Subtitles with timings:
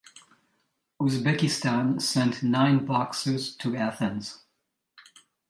[0.97, 4.47] Uzbekistan sent nine boxers to Athens.